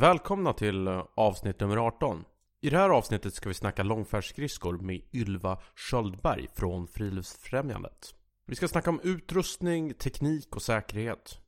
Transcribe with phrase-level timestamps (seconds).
[0.00, 2.24] Välkomna till eh, avsnitt nummer 18.
[2.60, 8.14] I det här avsnittet ska vi snacka långfärdsskridskor med Ylva Sköldberg från Friluftsfrämjandet.
[8.46, 11.38] Vi ska snacka om utrustning, teknik och säkerhet.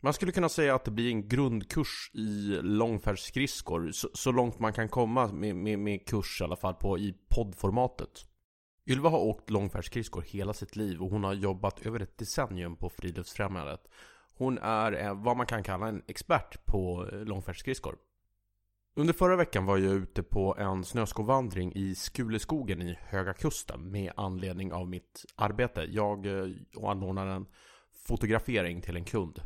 [0.00, 4.72] Man skulle kunna säga att det blir en grundkurs i långfärdsskridskor, så, så långt man
[4.72, 8.26] kan komma med, med, med kurs i alla fall på i poddformatet.
[8.86, 12.88] Ylva har åkt långfärdsskridskor hela sitt liv och hon har jobbat över ett decennium på
[12.88, 13.80] Friluftsfrämjandet.
[14.34, 17.96] Hon är eh, vad man kan kalla en expert på eh, långfärdsskridskor.
[18.94, 24.12] Under förra veckan var jag ute på en snöskovandring i Skuleskogen i Höga Kusten med
[24.16, 25.86] anledning av mitt arbete.
[25.90, 26.50] Jag eh,
[26.82, 27.46] anordnade en
[28.06, 29.42] fotografering till en kund.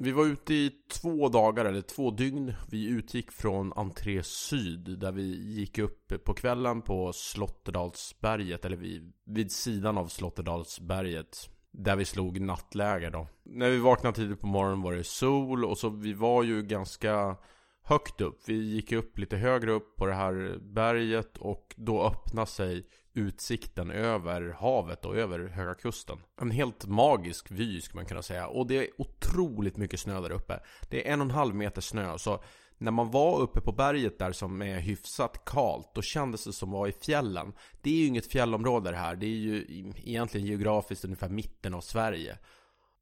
[0.00, 2.54] Vi var ute i två dagar, eller två dygn.
[2.70, 9.12] Vi utgick från entré syd, där vi gick upp på kvällen på Slotterdalsberget, eller vid,
[9.24, 11.50] vid sidan av Slotterdalsberget.
[11.80, 13.26] Där vi slog nattläger då.
[13.42, 17.36] När vi vaknade tidigt på morgonen var det sol och så vi var ju ganska
[17.82, 18.40] högt upp.
[18.46, 23.90] Vi gick upp lite högre upp på det här berget och då öppnade sig utsikten
[23.90, 26.18] över havet och över Höga Kusten.
[26.40, 28.46] En helt magisk vy skulle man kunna säga.
[28.46, 30.60] Och det är otroligt mycket snö där uppe.
[30.88, 32.18] Det är en och en halv meter snö.
[32.18, 32.42] Så
[32.78, 36.68] när man var uppe på berget där som är hyfsat kalt, då kändes det som
[36.68, 37.52] att vara i fjällen.
[37.82, 39.16] Det är ju inget fjällområde det här.
[39.16, 42.38] Det är ju egentligen geografiskt ungefär mitten av Sverige.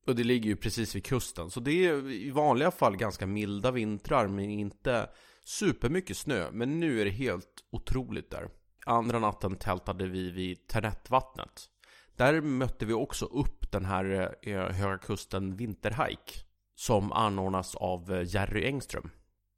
[0.06, 1.50] Och det ligger ju precis vid kusten.
[1.50, 5.08] Så det är i vanliga fall ganska milda vintrar, men inte
[5.44, 6.50] supermycket snö.
[6.52, 8.48] Men nu är det helt otroligt där.
[8.86, 11.68] Andra natten tältade vi vid Ternettvattnet.
[12.16, 16.32] Där mötte vi också upp den här eh, Höga Kusten Vinterhike.
[16.74, 19.10] Som anordnas av eh, Jerry Engström.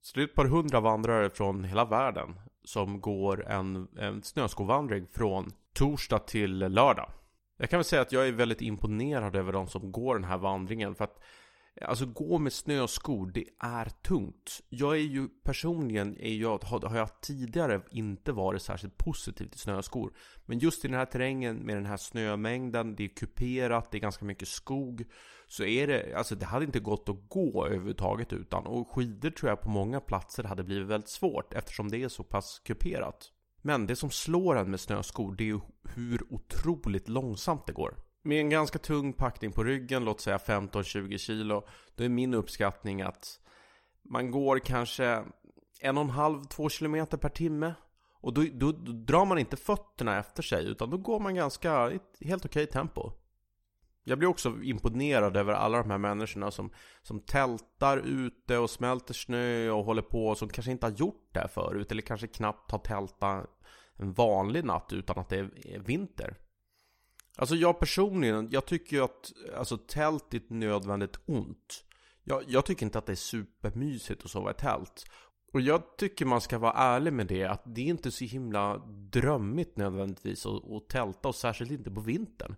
[0.09, 5.06] Så det är ett par hundra vandrare från hela världen som går en, en snöskovandring
[5.12, 7.11] från torsdag till lördag.
[7.56, 10.39] Jag kan väl säga att jag är väldigt imponerad över de som går den här
[10.39, 11.23] vandringen för att
[11.81, 14.61] Alltså gå med snöskor, det är tungt.
[14.69, 20.12] Jag är ju personligen, är jag, har jag tidigare inte varit särskilt positiv till snöskor.
[20.47, 24.00] Men just i den här terrängen med den här snömängden, det är kuperat, det är
[24.00, 25.05] ganska mycket skog.
[25.47, 28.66] Så är det, alltså det hade inte gått att gå överhuvudtaget utan.
[28.66, 32.25] Och skidor tror jag på många platser hade blivit väldigt svårt eftersom det är så
[32.25, 33.33] pass kuperat.
[33.62, 35.60] Men det som slår en med snöskor, det är
[35.95, 38.08] hur otroligt långsamt det går.
[38.23, 43.03] Med en ganska tung packning på ryggen, låt säga 15-20 kilo, då är min uppskattning
[43.03, 43.41] att
[44.03, 45.25] man går kanske
[45.81, 47.75] en och en halv, två kilometer per timme.
[48.21, 51.91] Och då, då, då, drar man inte fötterna efter sig, utan då går man ganska,
[51.91, 53.12] ett helt okej tempo.
[54.05, 56.71] Jag blir också imponerad över alla de här människorna som,
[57.03, 61.49] som tältar ute och smälter snö och håller på som kanske inte har gjort det
[61.49, 63.51] förut eller kanske knappt har tältat
[63.97, 66.37] en vanlig natt utan att det är vinter.
[67.38, 71.84] Alltså jag personligen, jag tycker ju att alltså, tält är ett nödvändigt ont.
[72.25, 75.04] Jag, jag tycker inte att det är supermysigt att sova i tält.
[75.53, 78.78] Och jag tycker man ska vara ärlig med det, att det är inte så himla
[79.12, 82.56] drömmigt nödvändigtvis att, att tälta och särskilt inte på vintern.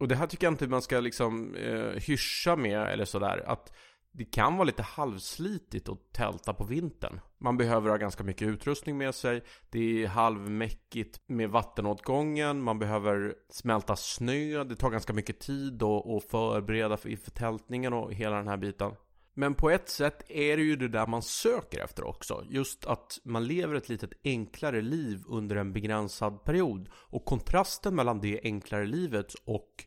[0.00, 3.44] Och det här tycker jag inte man ska liksom eh, hyscha med eller sådär.
[3.46, 3.72] Att
[4.16, 7.20] det kan vara lite halvslitigt att tälta på vintern.
[7.38, 9.42] Man behöver ha ganska mycket utrustning med sig.
[9.70, 12.62] Det är halvmäckigt med vattenåtgången.
[12.62, 14.64] Man behöver smälta snö.
[14.64, 18.92] Det tar ganska mycket tid att förbereda för, för tältningen och hela den här biten.
[19.36, 22.44] Men på ett sätt är det ju det där man söker efter också.
[22.48, 26.88] Just att man lever ett litet enklare liv under en begränsad period.
[26.94, 29.84] Och kontrasten mellan det enklare livet och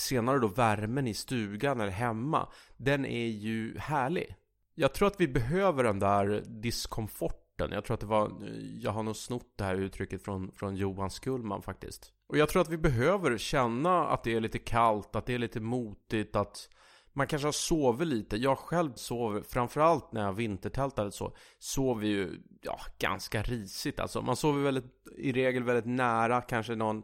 [0.00, 4.34] senare då värmen i stugan eller hemma, den är ju härlig.
[4.74, 7.72] Jag tror att vi behöver den där diskomforten.
[7.72, 8.32] Jag tror att det var,
[8.78, 12.12] jag har nog snott det här uttrycket från, från Johan Skullman faktiskt.
[12.28, 15.38] Och jag tror att vi behöver känna att det är lite kallt, att det är
[15.38, 16.68] lite motigt, att
[17.12, 18.36] man kanske har sovit lite.
[18.36, 24.22] Jag själv sover, framförallt när jag vintertältade så, sover ju, ja, ganska risigt alltså.
[24.22, 24.84] Man sover väldigt,
[25.16, 27.02] i regel väldigt nära kanske någon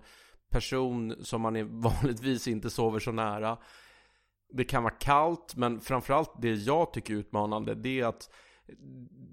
[0.50, 3.58] person som man vanligtvis inte sover så nära.
[4.52, 8.30] Det kan vara kallt, men framförallt det jag tycker är utmanande, det är att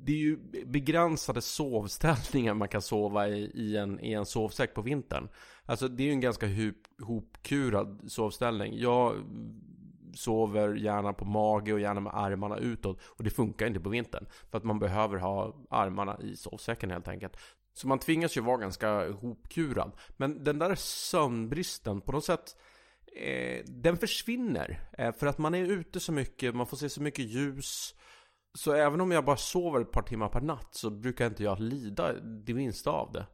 [0.06, 4.82] det är ju begränsade sovställningar man kan sova i, i, en, i en sovsäck på
[4.82, 5.30] vintern.
[5.66, 6.48] Alltså det är ju en ganska
[7.02, 8.74] hopkurad sovställning.
[8.78, 9.16] Jag
[10.14, 13.00] sover gärna på mage och gärna med armarna utåt.
[13.04, 14.26] Och det funkar inte på vintern.
[14.52, 17.38] För att man behöver ha armarna i sovsäcken helt enkelt.
[17.74, 19.92] Så man tvingas ju vara ganska hopkurad.
[20.18, 22.58] Men den där sömnbristen på något sätt
[23.16, 24.90] eh, Den försvinner.
[24.98, 27.96] Eh, för att man är ute så mycket, man får se så mycket ljus.
[28.58, 31.60] Så även om jag bara sover ett par timmar per natt så brukar inte jag
[31.60, 33.26] lida det minsta av det.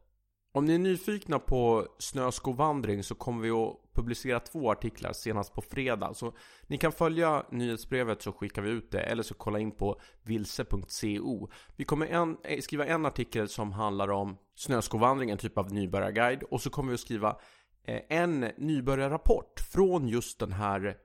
[0.52, 5.62] Om ni är nyfikna på snöskovandring så kommer vi att publicera två artiklar senast på
[5.62, 6.14] fredag.
[6.14, 6.32] Så
[6.66, 11.48] ni kan följa nyhetsbrevet så skickar vi ut det eller så kolla in på vilse.co.
[11.76, 16.42] Vi kommer en, eh, skriva en artikel som handlar om snöskovandring, en typ av nybörjarguide.
[16.42, 17.36] Och så kommer vi att skriva
[17.84, 20.96] eh, en nybörjarrapport från just den här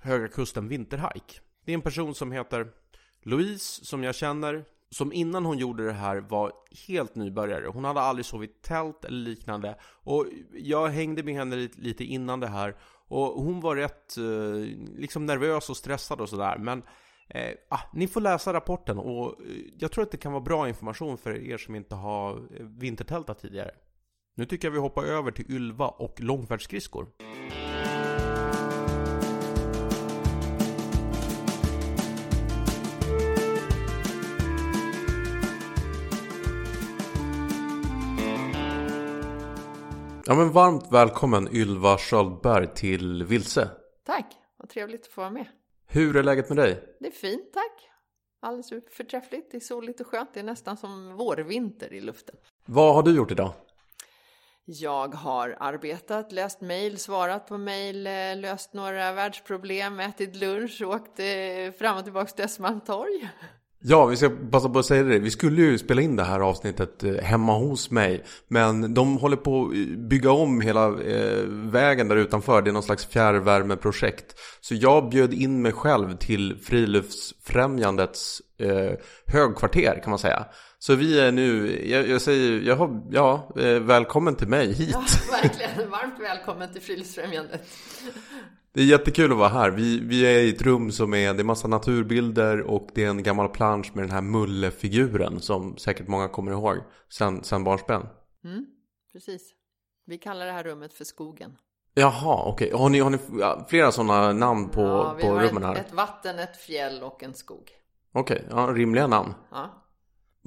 [0.00, 1.40] Höga Kusten Vinterhike.
[1.64, 2.72] Det är en person som heter
[3.22, 6.52] Louise som jag känner som innan hon gjorde det här var
[6.88, 7.66] helt nybörjare.
[7.66, 9.76] Hon hade aldrig sovit tält eller liknande.
[9.84, 12.76] Och jag hängde med henne lite innan det här.
[13.08, 16.58] Och hon var rätt eh, liksom nervös och stressad och sådär.
[16.58, 16.82] Men
[17.28, 20.68] eh, ah, ni får läsa rapporten och eh, jag tror att det kan vara bra
[20.68, 23.70] information för er som inte har eh, vintertältat tidigare.
[24.36, 27.06] Nu tycker jag vi hoppar över till Ylva och långfärdsskridskor.
[40.28, 43.70] Ja men varmt välkommen Ylva Sköldberg till Vilse.
[44.06, 44.26] Tack,
[44.56, 45.46] vad trevligt att få vara med.
[45.86, 46.96] Hur är läget med dig?
[47.00, 47.90] Det är fint tack.
[48.42, 50.34] Alldeles förträffligt, det är soligt och skönt.
[50.34, 52.36] Det är nästan som vårvinter i luften.
[52.64, 53.52] Vad har du gjort idag?
[54.64, 61.20] Jag har arbetat, läst mejl, svarat på mejl, eh, löst några världsproblem, ätit lunch, åkt
[61.78, 63.30] fram och tillbaka till Östermalmstorg.
[63.88, 65.18] Ja, vi ska passa på att säga det.
[65.18, 68.24] Vi skulle ju spela in det här avsnittet eh, hemma hos mig.
[68.48, 72.62] Men de håller på att bygga om hela eh, vägen där utanför.
[72.62, 74.34] Det är någon slags fjärrvärmeprojekt.
[74.60, 78.92] Så jag bjöd in mig själv till Friluftsfrämjandets eh,
[79.26, 80.46] högkvarter kan man säga.
[80.78, 83.50] Så vi är nu, jag, jag säger, jag har, ja,
[83.80, 84.90] välkommen till mig hit.
[84.92, 85.04] Ja,
[85.42, 85.90] verkligen.
[85.90, 87.60] Varmt välkommen till Friluftsfrämjandet.
[88.76, 89.70] Det är jättekul att vara här.
[89.70, 93.08] Vi, vi är i ett rum som är, det är massa naturbilder och det är
[93.08, 96.76] en gammal plansch med den här mullefiguren som säkert många kommer ihåg
[97.08, 98.06] sen, sen barnsben.
[98.44, 98.66] Mm,
[99.12, 99.52] precis.
[100.06, 101.56] Vi kallar det här rummet för skogen.
[101.94, 102.66] Jaha, okej.
[102.66, 102.80] Okay.
[102.80, 103.18] Har ni, har ni
[103.68, 105.74] flera sådana namn på, ja, på rummen här?
[105.74, 107.70] Ett vatten, ett fjäll och en skog.
[108.12, 108.60] Okej, okay.
[108.60, 109.34] ja, rimliga namn.
[109.50, 109.85] Ja.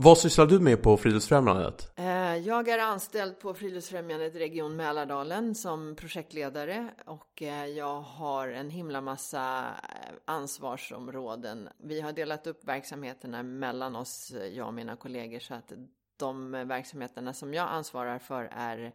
[0.02, 1.92] Vad sysslar du med på Friluftsfrämjandet?
[1.96, 8.70] Eh, jag är anställd på Friluftsfrämjandet Region Mälardalen som projektledare och eh, jag har en
[8.70, 11.70] himla massa eh, ansvarsområden.
[11.78, 15.74] Vi har delat upp verksamheterna mellan oss, jag och mina kollegor, så att
[16.18, 18.94] de verksamheterna som jag ansvarar för är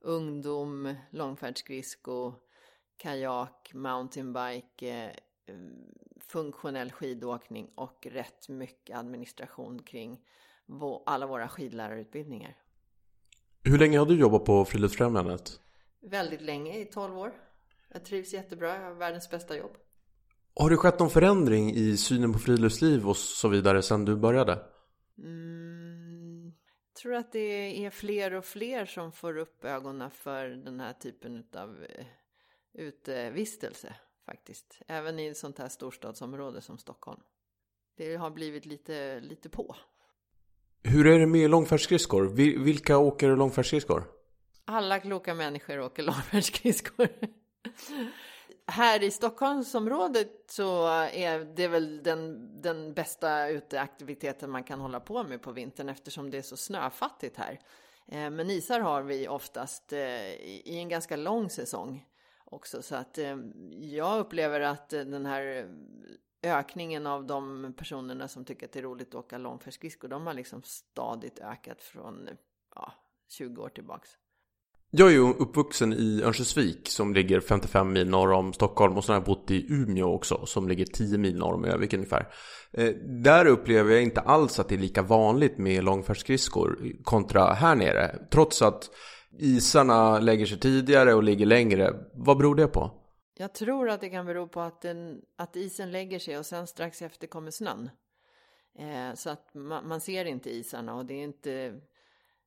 [0.00, 2.32] ungdom, långfärdsskridsko,
[2.96, 5.16] kajak, mountainbike,
[6.28, 10.20] funktionell skidåkning och rätt mycket administration kring
[11.06, 12.56] alla våra skidlärarutbildningar.
[13.64, 15.60] Hur länge har du jobbat på Friluftsfrämjandet?
[16.00, 17.32] Väldigt länge, i 12 år.
[17.88, 19.76] Jag trivs jättebra, jag har världens bästa jobb.
[20.54, 24.58] Har det skett någon förändring i synen på friluftsliv och så vidare sedan du började?
[25.18, 26.52] Mm,
[26.88, 30.92] jag tror att det är fler och fler som får upp ögonen för den här
[30.92, 32.06] typen av eh,
[32.72, 33.94] utevistelse
[34.26, 34.78] faktiskt.
[34.86, 37.20] Även i ett sånt här storstadsområde som Stockholm.
[37.96, 39.76] Det har blivit lite, lite på.
[40.82, 42.24] Hur är det med långfärdsskridskor?
[42.64, 44.04] Vilka åker långfärdsskridskor?
[44.64, 47.08] Alla kloka människor åker långfärdsskridskor.
[48.66, 55.24] Här i Stockholmsområdet så är det väl den, den bästa uteaktiviteten man kan hålla på
[55.24, 57.58] med på vintern eftersom det är så snöfattigt här.
[58.08, 62.04] Eh, men isar har vi oftast eh, i en ganska lång säsong
[62.52, 62.82] också.
[62.82, 63.36] Så att eh,
[63.80, 65.68] jag upplever att den här
[66.42, 70.34] ökningen av de personerna som tycker att det är roligt att åka långfärdsskridskor, de har
[70.34, 72.28] liksom stadigt ökat från
[72.74, 72.92] ja,
[73.28, 74.10] 20 år tillbaks.
[74.94, 79.12] Jag är ju uppvuxen i Örnsköldsvik som ligger 55 mil norr om Stockholm och så
[79.12, 82.28] har jag bott i Umeå också som ligger 10 mil norr om Övik ungefär.
[82.72, 87.74] Eh, där upplever jag inte alls att det är lika vanligt med långfärdsskridskor kontra här
[87.74, 88.18] nere.
[88.30, 88.90] Trots att
[89.38, 91.94] isarna lägger sig tidigare och ligger längre.
[92.14, 92.90] Vad beror det på?
[93.34, 96.66] Jag tror att det kan bero på att, den, att isen lägger sig och sen
[96.66, 97.90] strax efter kommer snön.
[98.78, 101.80] Eh, så att man, man, ser inte isarna och det är inte...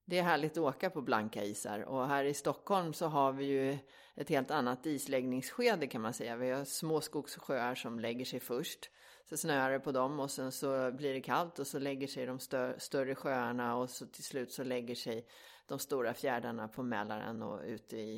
[0.07, 3.45] Det är härligt att åka på blanka isar och här i Stockholm så har vi
[3.45, 3.77] ju
[4.15, 6.35] ett helt annat isläggningsskede kan man säga.
[6.35, 8.89] Vi har små skogssjöar som lägger sig först.
[9.29, 12.25] Så snöar det på dem och sen så blir det kallt och så lägger sig
[12.25, 15.27] de stö större sjöarna och så till slut så lägger sig
[15.67, 18.17] de stora fjärdarna på Mälaren och ute i,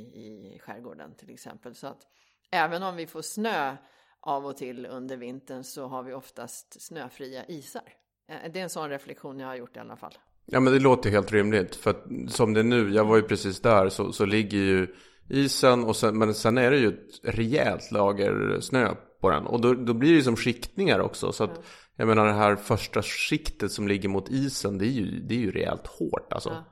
[0.55, 1.75] i skärgården till exempel.
[1.75, 2.07] Så att
[2.51, 3.75] Även om vi får snö
[4.19, 7.81] av och till under vintern så har vi oftast snöfria isar.
[8.29, 10.13] Eh, det är en sån reflektion jag har gjort i alla fall.
[10.45, 11.75] Ja men det låter helt rimligt.
[11.75, 14.95] För att som det är nu, jag var ju precis där, så, så ligger ju
[15.29, 19.45] isen och sen, men sen är det ju ett rejält lager snö på den.
[19.47, 21.31] Och då, då blir det ju som skiktningar också.
[21.31, 21.63] Så att, mm.
[21.95, 25.39] jag menar det här första skiktet som ligger mot isen, det är ju, det är
[25.39, 26.49] ju rejält hårt alltså.
[26.49, 26.63] Ja,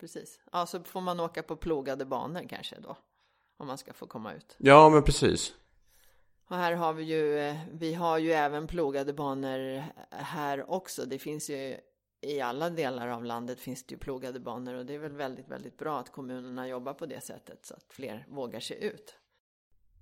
[0.00, 0.40] precis.
[0.52, 2.96] Ja, så får man åka på plogade banor kanske då.
[3.56, 4.56] om man ska få komma ut.
[4.58, 5.54] Ja, men precis.
[6.48, 11.04] Och här har vi ju, eh, vi har ju även plogade banor här också.
[11.06, 11.76] Det finns ju
[12.20, 15.48] i alla delar av landet finns det ju plogade banor och det är väl väldigt,
[15.48, 19.14] väldigt bra att kommunerna jobbar på det sättet så att fler vågar sig ut.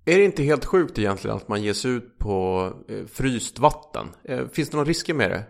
[0.05, 4.07] Är det inte helt sjukt egentligen att man ger sig ut på eh, fryst vatten?
[4.23, 5.43] Eh, finns det några risker med det?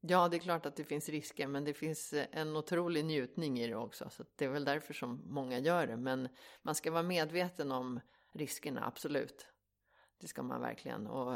[0.00, 3.60] Ja, det är klart att det finns risker, men det finns eh, en otrolig njutning
[3.60, 4.10] i det också.
[4.10, 5.96] Så det är väl därför som många gör det.
[5.96, 6.28] Men
[6.62, 8.00] man ska vara medveten om
[8.32, 9.46] riskerna, absolut.
[10.20, 11.06] Det ska man verkligen.
[11.06, 11.34] Och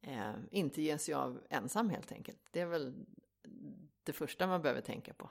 [0.00, 2.40] eh, inte ge sig av ensam helt enkelt.
[2.50, 3.06] Det är väl
[4.02, 5.30] det första man behöver tänka på.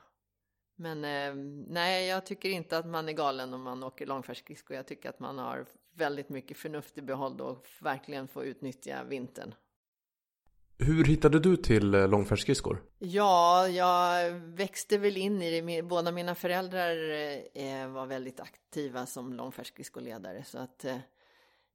[0.74, 1.34] Men eh,
[1.68, 4.76] nej, jag tycker inte att man är galen om man åker långfärdsskridskor.
[4.76, 9.54] Jag tycker att man har väldigt mycket förnuft i behåll och verkligen får utnyttja vintern.
[10.80, 12.82] Hur hittade du till eh, långfärdsskridskor?
[12.98, 15.82] Ja, jag växte väl in i det.
[15.82, 20.44] Båda mina föräldrar eh, eh, var väldigt aktiva som långfärdsskridskoledare.
[20.44, 20.84] Så att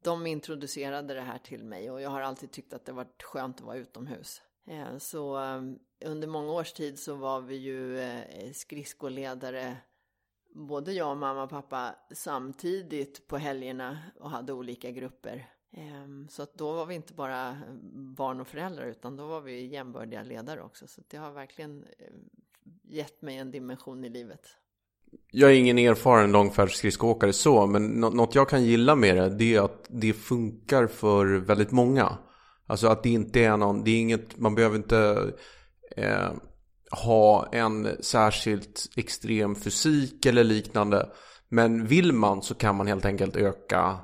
[0.04, 3.60] de introducerade det här till mig och jag har alltid tyckt att det varit skönt
[3.60, 4.42] att vara utomhus.
[5.00, 5.38] Så
[6.06, 8.00] under många års tid så var vi ju
[8.54, 9.78] skridskoledare
[10.54, 15.53] både jag och mamma och pappa samtidigt på helgerna och hade olika grupper.
[15.78, 17.56] Ehm, så att då var vi inte bara eh,
[17.94, 20.88] barn och föräldrar utan då var vi jämbördiga ledare också.
[20.88, 22.06] Så det har verkligen eh,
[22.84, 24.42] gett mig en dimension i livet.
[25.32, 29.62] Jag är ingen erfaren långfärdsskridskoåkare så, men något jag kan gilla med det, det är
[29.62, 32.18] att det funkar för väldigt många.
[32.68, 35.32] Alltså att det inte är någon, det är inget, man behöver inte
[35.98, 36.32] eh,
[36.92, 41.10] ha en särskilt extrem fysik eller liknande.
[41.50, 44.00] Men vill man så kan man helt enkelt öka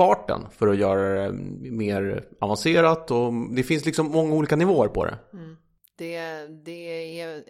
[0.00, 1.32] farten för att göra det
[1.70, 5.18] mer avancerat och det finns liksom många olika nivåer på det.
[5.32, 5.56] Mm.
[5.96, 7.44] Det, det är,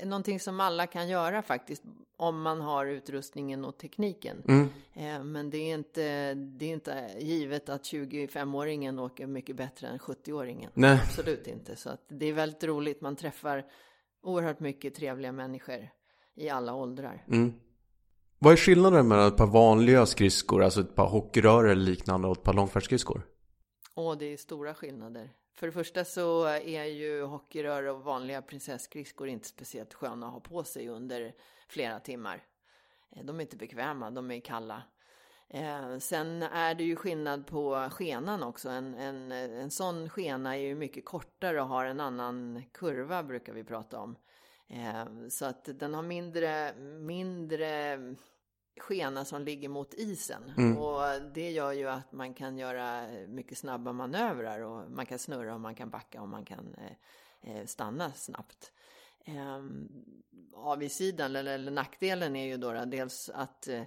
[0.00, 1.82] är någonting som alla kan göra faktiskt
[2.16, 4.42] om man har utrustningen och tekniken.
[4.48, 4.68] Mm.
[4.94, 9.98] Eh, men det är, inte, det är inte givet att 25-åringen åker mycket bättre än
[9.98, 10.70] 70-åringen.
[10.74, 11.00] Nej.
[11.02, 11.76] Absolut inte.
[11.76, 13.00] Så att det är väldigt roligt.
[13.00, 13.64] Man träffar
[14.22, 15.88] oerhört mycket trevliga människor
[16.34, 17.24] i alla åldrar.
[17.28, 17.52] Mm.
[18.44, 22.36] Vad är skillnaden mellan ett par vanliga skridskor, alltså ett par hockeyrör eller liknande och
[22.36, 23.22] ett par långfärdsskridskor?
[23.94, 25.30] Åh, det är stora skillnader.
[25.54, 30.40] För det första så är ju hockeyrör och vanliga prinsesskridskor inte speciellt sköna att ha
[30.40, 31.34] på sig under
[31.68, 32.42] flera timmar.
[33.16, 34.82] Eh, de är inte bekväma, de är kalla.
[35.48, 38.68] Eh, sen är det ju skillnad på skenan också.
[38.68, 43.52] En, en, en sån skena är ju mycket kortare och har en annan kurva brukar
[43.52, 44.16] vi prata om.
[44.68, 47.98] Eh, så att den har mindre, mindre
[48.80, 50.52] skena som ligger mot isen.
[50.56, 50.78] Mm.
[50.78, 55.54] Och det gör ju att man kan göra mycket snabba manövrar och man kan snurra
[55.54, 58.72] och man kan backa och man kan eh, eh stanna snabbt.
[59.24, 59.64] Eh,
[60.54, 63.82] avigsidan eller, eller nackdelen är ju då, då dels att eh,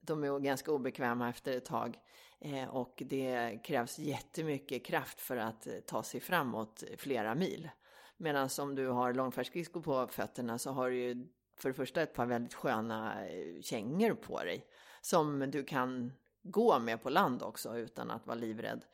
[0.00, 1.98] de är ganska obekväma efter ett tag.
[2.40, 7.70] Eh, och det krävs jättemycket kraft för att ta sig framåt flera mil.
[8.16, 11.26] Medan om du har långfärdsskridskor på fötterna så har du ju
[11.56, 14.66] för det första ett par väldigt sköna eh, kängor på dig
[15.00, 18.84] som du kan gå med på land också utan att vara livrädd.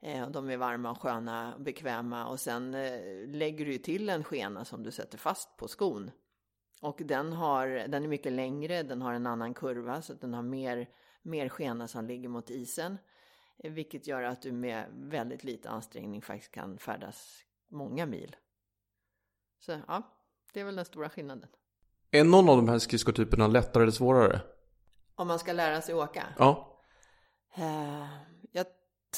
[0.00, 4.64] Eh, de är varma och sköna bekväma och sen eh, lägger du till en skena
[4.64, 6.10] som du sätter fast på skon.
[6.80, 10.34] Och den, har, den är mycket längre, den har en annan kurva så att den
[10.34, 10.88] har mer,
[11.22, 12.98] mer skena som ligger mot isen.
[13.56, 18.36] Vilket gör att du med väldigt lite ansträngning faktiskt kan färdas många mil.
[19.58, 20.02] Så ja,
[20.52, 21.48] det är väl den stora skillnaden.
[22.14, 24.40] Är någon av de här skridskotyperna lättare eller svårare?
[25.14, 26.24] Om man ska lära sig åka?
[26.38, 26.80] Ja.
[27.58, 28.06] Uh,
[28.52, 28.66] jag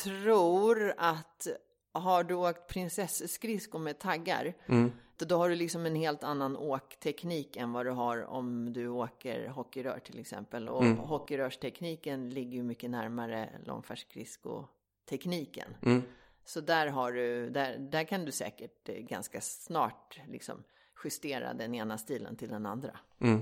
[0.04, 1.46] tror att
[1.92, 4.92] har du åkt prinsesskridskor med taggar, mm.
[5.16, 8.88] då, då har du liksom en helt annan åkteknik än vad du har om du
[8.88, 10.68] åker hockeyrör till exempel.
[10.68, 10.98] Och mm.
[10.98, 15.76] hockeyrörstekniken ligger ju mycket närmare långfärdsskridskotekniken.
[15.82, 16.02] Mm.
[16.44, 20.64] Så där har du, där, där kan du säkert eh, ganska snart liksom
[21.04, 22.98] justera den ena stilen till den andra.
[23.20, 23.40] Mm.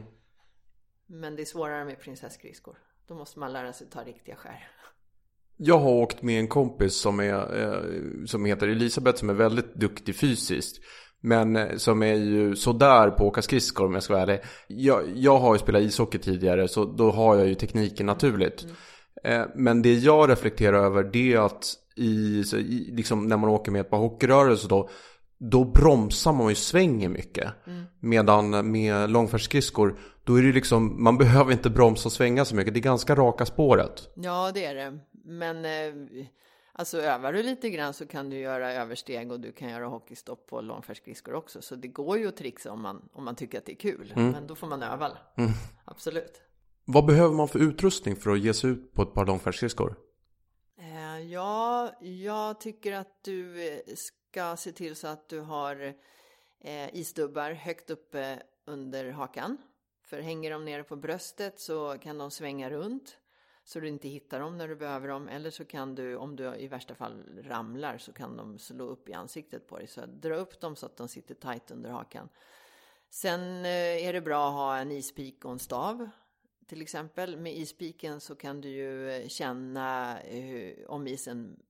[1.07, 2.79] Men det är svårare med prinsesskridskor.
[3.09, 4.69] Då måste man lära sig ta riktiga skär.
[5.57, 9.75] Jag har åkt med en kompis som, är, eh, som heter Elisabeth som är väldigt
[9.75, 10.85] duktig fysiskt.
[11.21, 14.41] Men eh, som är ju sådär på att åka skridskor om jag ska vara ärlig.
[14.67, 18.65] Jag, jag har ju spelat ishockey tidigare så då har jag ju tekniken naturligt.
[18.65, 19.41] Mm.
[19.41, 22.45] Eh, men det jag reflekterar över det är att i,
[22.93, 24.91] liksom när man åker med ett par hockeyrörelser då
[25.51, 27.53] då bromsar man ju svänger mycket.
[27.67, 27.85] Mm.
[28.01, 32.75] Medan med långfärdsskridskor, då är det liksom, man behöver inte bromsa och svänga så mycket.
[32.75, 34.09] Det är ganska raka spåret.
[34.15, 34.99] Ja, det är det.
[35.25, 36.27] Men eh,
[36.73, 40.47] alltså övar du lite grann så kan du göra översteg och du kan göra hockeystopp
[40.47, 41.63] på långfärdsskridskor också.
[41.63, 44.13] Så det går ju att trixa om man, om man tycker att det är kul.
[44.17, 44.31] Mm.
[44.31, 45.11] Men då får man öva.
[45.37, 45.51] Mm.
[45.85, 46.41] Absolut.
[46.85, 49.97] Vad behöver man för utrustning för att ge sig ut på ett par långfärdsskridskor?
[50.79, 53.79] Eh, ja, jag tycker att du eh,
[54.35, 55.95] ska se till så att du har
[56.61, 59.57] eh, isdubbar högt uppe under hakan.
[60.03, 63.19] För hänger de nere på bröstet så kan de svänga runt
[63.65, 65.29] så du inte hittar dem när du behöver dem.
[65.29, 69.09] Eller så kan du, om du i värsta fall ramlar, så kan de slå upp
[69.09, 69.87] i ansiktet på dig.
[69.87, 72.29] Så dra upp dem så att de sitter tight under hakan.
[73.11, 76.09] Sen eh, är det bra att ha en ispik och en stav
[76.67, 77.37] till exempel.
[77.37, 81.61] Med ispiken så kan du ju eh, känna eh, om isen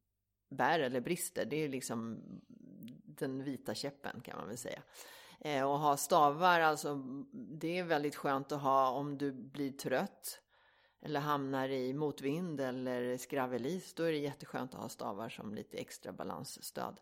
[0.56, 1.44] bär eller brister.
[1.44, 2.22] Det är liksom
[3.04, 4.82] den vita käppen kan man väl säga.
[5.40, 6.94] Eh, och ha stavar, alltså
[7.32, 10.40] det är väldigt skönt att ha om du blir trött
[11.02, 13.94] eller hamnar i motvind eller skravelis.
[13.94, 17.00] Då är det jätteskönt att ha stavar som lite extra balansstöd.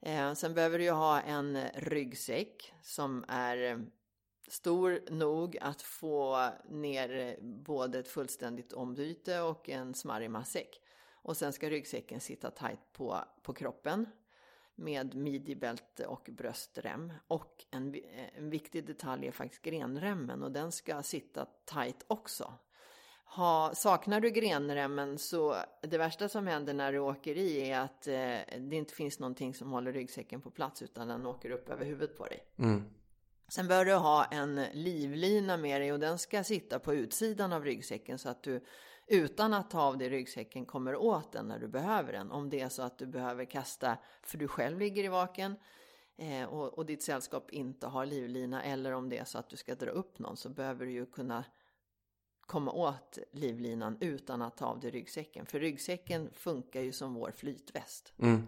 [0.00, 3.78] Eh, sen behöver du ju ha en ryggsäck som är eh,
[4.48, 10.80] stor nog att få ner eh, både ett fullständigt ombyte och en smarrig matsäck.
[11.26, 14.06] Och sen ska ryggsäcken sitta tajt på, på kroppen
[14.74, 17.12] med midjebälte och bröstrem.
[17.26, 17.96] Och en,
[18.36, 22.52] en viktig detalj är faktiskt grenremmen och den ska sitta tajt också.
[23.24, 28.06] Ha, saknar du grenremmen så det värsta som händer när du åker i är att
[28.06, 31.84] eh, det inte finns någonting som håller ryggsäcken på plats utan den åker upp över
[31.84, 32.44] huvudet på dig.
[32.58, 32.84] Mm.
[33.48, 37.64] Sen bör du ha en livlina med dig och den ska sitta på utsidan av
[37.64, 38.60] ryggsäcken så att du
[39.06, 42.30] utan att ta av dig ryggsäcken kommer åt den när du behöver den.
[42.30, 45.56] Om det är så att du behöver kasta för du själv ligger i vaken
[46.16, 49.56] eh, och, och ditt sällskap inte har livlina eller om det är så att du
[49.56, 51.44] ska dra upp någon så behöver du ju kunna
[52.40, 55.46] komma åt livlinan utan att ta av dig ryggsäcken.
[55.46, 58.12] För ryggsäcken funkar ju som vår flytväst.
[58.18, 58.46] Mm.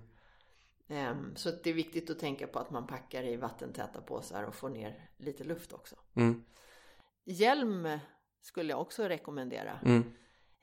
[0.89, 4.55] Um, så det är viktigt att tänka på att man packar i vattentäta påsar och
[4.55, 5.97] får ner lite luft också.
[6.15, 6.45] Mm.
[7.25, 7.99] Hjälm
[8.41, 9.79] skulle jag också rekommendera.
[9.85, 10.13] Mm.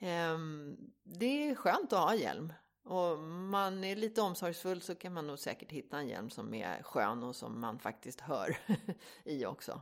[0.06, 2.54] Ehm, det är skönt att ha hjälm.
[2.84, 6.84] Och man är lite omsorgsfull så kan man nog säkert hitta en hjälm som är
[6.84, 8.58] skön och som man faktiskt hör
[9.24, 9.82] i också.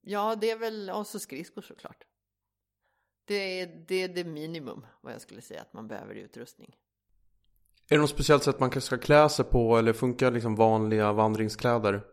[0.00, 2.04] Ja, det är väl, och så skridskor såklart.
[3.24, 6.76] Det är, det är det minimum vad jag skulle säga att man behöver i utrustning.
[7.88, 11.12] Är det något speciellt sätt man kanske ska klä sig på eller funkar liksom vanliga
[11.12, 12.04] vandringskläder?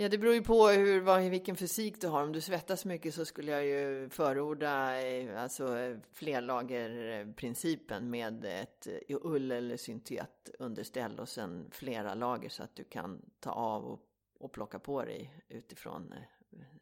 [0.00, 2.22] Ja, det beror ju på hur, vad, vilken fysik du har.
[2.22, 9.18] Om du svettas mycket så skulle jag ju förorda eh, alltså, flerlagerprincipen med ett eh,
[9.22, 14.00] ull eller syntet underställ och sen flera lager så att du kan ta av och,
[14.38, 16.22] och plocka på dig utifrån eh,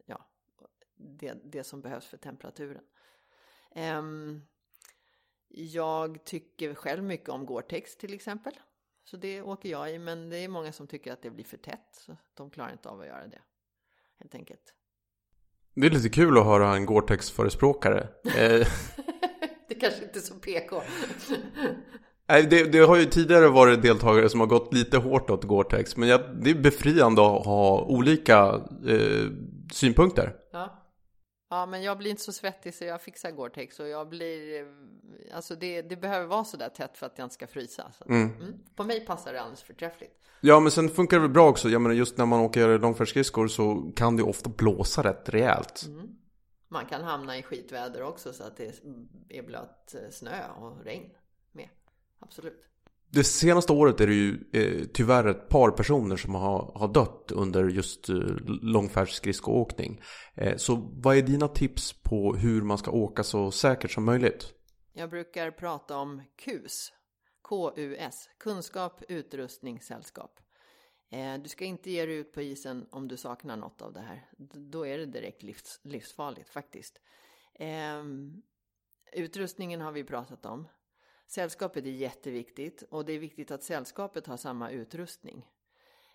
[0.07, 0.27] ja,
[0.97, 2.85] det, det som behövs för temperaturen.
[3.75, 4.47] Um,
[5.49, 8.53] jag tycker själv mycket om Gore-Tex till exempel.
[9.11, 11.57] Så det åker jag i, men det är många som tycker att det blir för
[11.57, 11.89] tätt.
[11.93, 13.41] Så de klarar inte av att göra det.
[14.19, 14.75] Helt enkelt.
[15.75, 18.09] Det är lite kul att höra en Gore-Tex-förespråkare.
[18.25, 18.33] Eh,
[19.69, 20.83] det kanske inte är så PK.
[22.29, 25.97] Nej, det, det, har ju tidigare varit deltagare som har gått lite hårt åt Gore-Tex.
[25.97, 29.27] Men jag, det är befriande att ha olika eh,
[29.73, 30.35] synpunkter.
[30.53, 30.78] Ja.
[31.51, 34.67] Ja, men jag blir inte så svettig så jag fixar Gore-Tex och jag blir,
[35.33, 37.93] alltså det, det behöver vara så där tätt för att jag inte ska frysa.
[38.07, 38.23] Mm.
[38.23, 38.55] Mm.
[38.75, 40.15] På mig passar det alldeles förträffligt.
[40.41, 41.69] Ja, men sen funkar det väl bra också.
[41.69, 45.85] Jag menar just när man åker långfärdsskridskor så kan det ofta blåsa rätt rejält.
[45.87, 46.09] Mm.
[46.69, 48.83] Man kan hamna i skitväder också så att det
[49.29, 51.11] är blöt eh, snö och regn
[51.53, 51.69] med.
[52.19, 52.65] Absolut.
[53.11, 57.33] Det senaste året är det ju eh, tyvärr ett par personer som har, har dött
[57.33, 58.17] under just eh,
[58.63, 60.01] långfärdsskridskoåkning.
[60.35, 64.55] Eh, så vad är dina tips på hur man ska åka så säkert som möjligt?
[64.93, 66.93] Jag brukar prata om KUS.
[67.49, 68.29] KUS.
[68.39, 70.41] Kunskap, utrustning, sällskap.
[71.11, 74.01] Eh, du ska inte ge dig ut på isen om du saknar något av det
[74.01, 74.29] här.
[74.71, 77.01] Då är det direkt livs, livsfarligt faktiskt.
[77.55, 78.43] Ehm,
[79.13, 80.69] utrustningen har vi pratat om.
[81.29, 85.47] Sällskapet är jätteviktigt och det är viktigt att sällskapet har samma utrustning.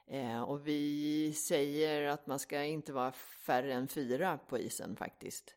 [0.08, 3.12] Eh, och vi säger att man ska inte vara
[3.46, 5.56] färre än fyra på isen faktiskt.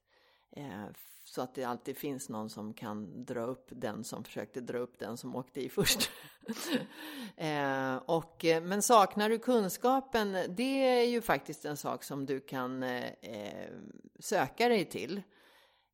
[0.51, 0.85] Eh,
[1.25, 4.99] så att det alltid finns någon som kan dra upp den som försökte dra upp
[4.99, 6.11] den som åkte i först.
[7.37, 12.41] eh, och, eh, men saknar du kunskapen, det är ju faktiskt en sak som du
[12.41, 13.71] kan eh, eh,
[14.19, 15.23] söka dig till.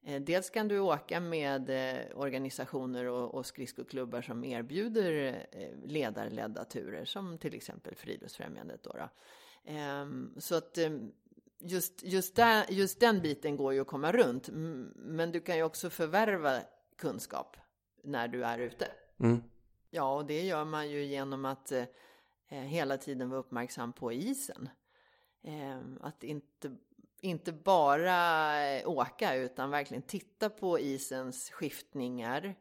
[0.04, 7.04] Eh, dels kan du åka med eh, organisationer och skridskoklubbar som erbjuder eh, ledarledda turer
[7.04, 8.82] som till exempel Friluftsfrämjandet.
[8.82, 9.08] Då, då.
[9.64, 10.78] Ehm, så att
[11.58, 14.48] just, just, där, just den biten går ju att komma runt.
[14.94, 16.60] Men du kan ju också förvärva
[16.96, 17.56] kunskap
[18.02, 18.86] när du är ute.
[19.18, 19.42] Mm.
[19.90, 21.72] Ja, och det gör man ju genom att
[22.48, 24.68] hela tiden vara uppmärksam på isen.
[25.42, 26.76] Ehm, att inte
[27.22, 32.54] inte bara eh, åka utan verkligen titta på isens skiftningar.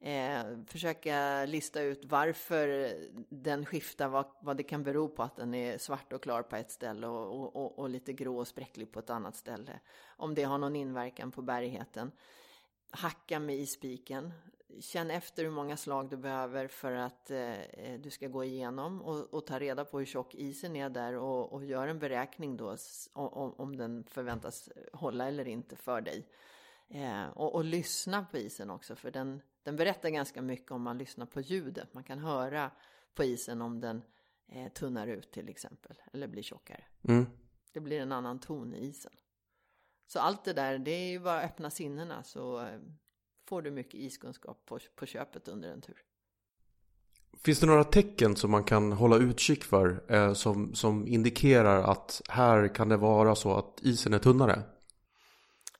[0.00, 2.94] Eh, försöka lista ut varför
[3.28, 6.56] den skiftar, vad, vad det kan bero på att den är svart och klar på
[6.56, 9.80] ett ställe och, och, och, lite grå och spräcklig på ett annat ställe.
[10.06, 12.12] Om det har någon inverkan på bärigheten.
[12.90, 14.32] Hacka med ispiken.
[14.80, 17.54] Känn efter hur många slag du behöver för att eh,
[17.98, 21.52] du ska gå igenom och, och, ta reda på hur tjock isen är där och,
[21.52, 22.76] och gör en beräkning då
[23.12, 26.28] om, om den förväntas hålla eller inte för dig.
[26.88, 30.98] Eh, och, och, lyssna på isen också, för den, den berättar ganska mycket om man
[30.98, 31.94] lyssnar på ljudet.
[31.94, 32.70] Man kan höra
[33.14, 34.02] på isen om den
[34.48, 36.84] eh, tunnar ut till exempel, eller blir tjockare.
[37.08, 37.26] Mm.
[37.72, 39.12] Det blir en annan ton i isen.
[40.06, 42.80] Så allt det där, det är ju bara att öppna sinnena så eh,
[43.48, 45.96] får du mycket iskunskap på, på köpet under en tur.
[47.44, 52.22] Finns det några tecken som man kan hålla utkik för eh, som, som indikerar att
[52.28, 54.62] här kan det vara så att isen är tunnare?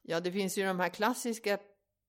[0.03, 1.59] Ja, det finns ju de här klassiska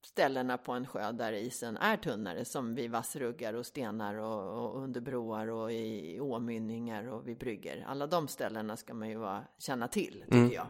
[0.05, 4.83] ställena på en sjö där isen är tunnare som vid vassruggar och stenar och, och
[4.83, 7.85] under broar och i åmynningar och vid brygger.
[7.87, 10.51] Alla de ställena ska man ju vara, känna till, tycker mm.
[10.51, 10.67] jag.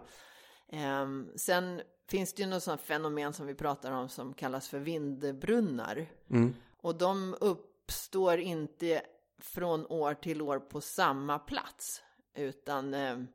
[1.01, 4.79] Um, sen finns det ju något sånt fenomen som vi pratar om som kallas för
[4.79, 6.05] vindbrunnar.
[6.29, 6.55] Mm.
[6.81, 9.01] Och de uppstår inte
[9.37, 13.27] från år till år på samma plats, utan um,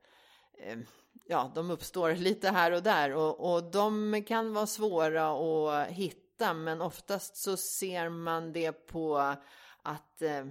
[0.73, 0.87] um,
[1.27, 6.55] ja, de uppstår lite här och där och, och de kan vara svåra att hitta,
[6.55, 9.19] men oftast så ser man det på
[9.83, 10.47] att eh,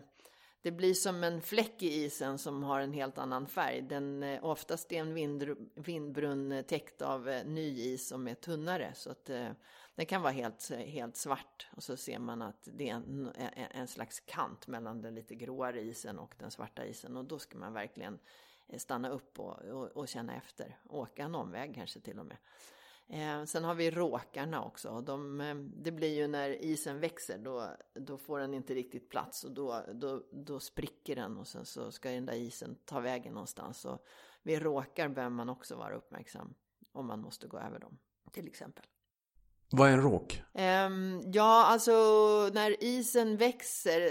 [0.62, 3.82] det blir som en fläck i isen som har en helt annan färg.
[3.82, 8.36] Den, eh, oftast är en vind, vindbrunn eh, täckt av eh, ny is som är
[8.36, 8.92] tunnare.
[8.96, 9.26] Så att
[9.96, 13.32] den kan vara helt, helt svart och så ser man att det är en,
[13.72, 17.18] en slags kant mellan den lite gråare isen och den svarta isen.
[17.18, 18.20] Och då ska man verkligen
[18.78, 20.78] stanna upp och, och, och känna efter.
[20.90, 22.38] Åka en omväg kanske till och med.
[23.10, 25.02] Eh, sen har vi råkarna också.
[25.02, 29.44] De, eh, det blir ju när isen växer, då, då får den inte riktigt plats
[29.44, 33.34] och då, då, då spricker den och sen så ska den där isen ta vägen
[33.34, 33.80] någonstans.
[33.80, 34.00] Så
[34.44, 36.54] vid råkar behöver man också vara uppmärksam
[36.92, 37.98] om man måste gå över dem,
[38.32, 38.86] till exempel.
[39.72, 40.42] Vad är en råk?
[40.54, 41.92] Um, ja, alltså
[42.54, 44.02] när isen växer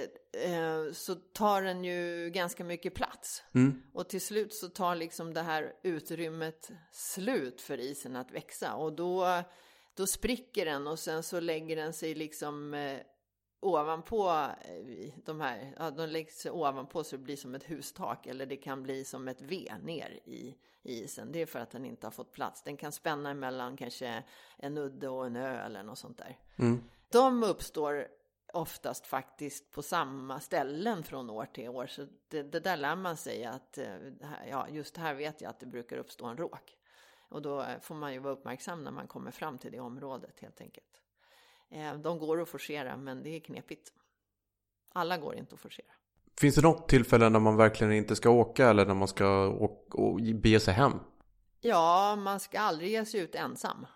[0.48, 3.42] uh, så tar den ju ganska mycket plats.
[3.54, 3.82] Mm.
[3.94, 8.74] Och till slut så tar liksom det här utrymmet slut för isen att växa.
[8.74, 9.42] Och då,
[9.96, 12.98] då spricker den och sen så lägger den sig liksom uh,
[13.60, 18.26] ovanpå uh, de här, ja, de lägger sig ovanpå så det blir som ett hustak.
[18.26, 21.32] Eller det kan bli som ett V ner i isen.
[21.32, 22.62] Det är för att den inte har fått plats.
[22.62, 24.24] Den kan spänna mellan kanske
[24.56, 26.38] en udde och en ö eller något sånt där.
[26.56, 26.82] Mm.
[27.08, 28.08] De uppstår
[28.52, 31.86] oftast faktiskt på samma ställen från år till år.
[31.86, 33.96] Så det, det där lär man sig att, eh,
[34.50, 36.78] ja, just här vet jag att det brukar uppstå en råk.
[37.18, 40.40] Och då eh, får man ju vara uppmärksam när man kommer fram till det området
[40.40, 41.02] helt enkelt.
[41.70, 43.92] Eh, de går att forcera, men det är knepigt.
[44.92, 45.92] Alla går inte att forcera.
[46.40, 49.98] Finns det något tillfälle när man verkligen inte ska åka eller när man ska åka
[49.98, 50.92] och bege sig hem?
[51.60, 53.86] Ja, man ska aldrig ge sig ut ensam.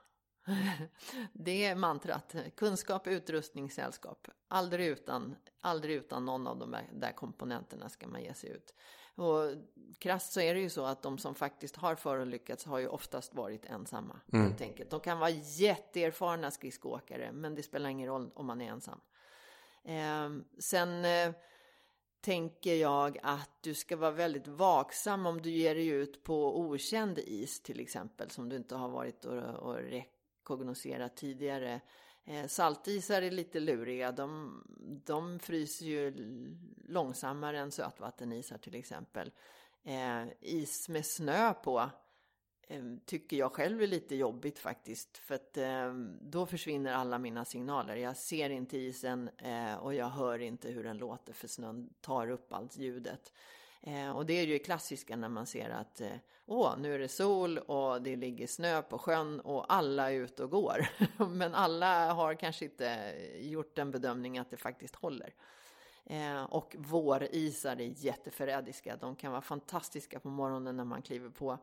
[1.32, 2.34] Det är mantrat.
[2.56, 4.28] Kunskap, utrustning, sällskap.
[4.48, 8.74] Aldrig utan, aldrig utan någon av de där komponenterna ska man ge sig ut.
[9.14, 9.50] Och
[9.98, 13.34] krasst så är det ju så att de som faktiskt har förolyckats har ju oftast
[13.34, 14.20] varit ensamma.
[14.32, 14.46] Mm.
[14.46, 14.90] Helt enkelt.
[14.90, 19.00] De kan vara jätteerfarna skridskoåkare, men det spelar ingen roll om man är ensam.
[19.84, 21.34] Eh, sen eh,
[22.20, 27.18] tänker jag att du ska vara väldigt vaksam om du ger dig ut på okänd
[27.18, 31.80] is till exempel som du inte har varit och, och rekognoserat tidigare.
[32.24, 34.12] Eh, saltisar är lite luriga.
[34.12, 34.62] De,
[35.04, 36.14] de fryser ju
[36.88, 39.30] långsammare än sötvattenisar till exempel.
[39.84, 41.90] Eh, is med snö på
[42.68, 45.18] eh, tycker jag själv är lite jobbigt faktiskt.
[45.18, 47.96] För att eh, då försvinner alla mina signaler.
[47.96, 52.30] Jag ser inte isen eh, och jag hör inte hur den låter för snön tar
[52.30, 53.32] upp allt ljudet.
[53.82, 56.16] Eh, och det är ju klassiska när man ser att eh,
[56.46, 60.44] åh, nu är det sol och det ligger snö på sjön och alla är ute
[60.44, 60.86] och går.
[61.28, 65.34] Men alla har kanske inte gjort en bedömning att det faktiskt håller.
[66.04, 68.96] Eh, och vårisar är jätteförrädiska.
[68.96, 71.58] De kan vara fantastiska på morgonen när man kliver på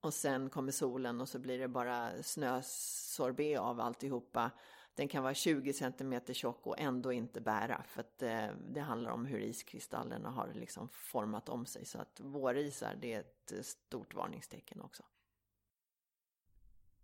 [0.00, 4.50] och sen kommer solen och så blir det bara snösorbet av alltihopa.
[4.96, 9.10] Den kan vara 20 cm tjock och ändå inte bära för att eh, det handlar
[9.10, 11.84] om hur iskristallerna har liksom format om sig.
[11.84, 15.02] Så att vårisar det är ett stort varningstecken också.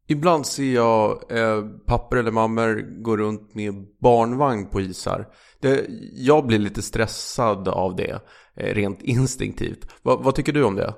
[0.07, 5.35] Ibland ser jag eh, papper eller mammor gå runt med barnvagn på isar.
[5.61, 8.21] Det, jag blir lite stressad av det,
[8.55, 10.05] eh, rent instinktivt.
[10.05, 10.95] Va, vad tycker du om det?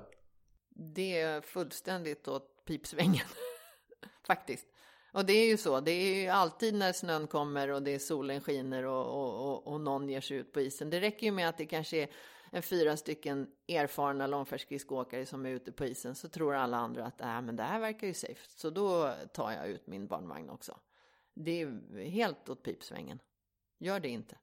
[0.74, 3.26] det är fullständigt åt åt pipsvängen.
[4.26, 4.66] Faktiskt.
[5.14, 7.98] Och det är ju så, det är ju alltid när snön kommer och det är
[7.98, 10.90] solen skiner och, och, och, och någon ger sig ut på isen.
[10.90, 12.08] Det räcker ju med att det kanske är
[12.50, 17.20] en fyra stycken erfarna långfärdsskridskoåkare som är ute på isen så tror alla andra att
[17.20, 18.40] äh, men det här verkar ju safe.
[18.48, 20.78] Så då tar jag ut min barnvagn också.
[21.34, 23.18] Det är helt åt pipsvängen.
[23.78, 24.36] Gör det inte.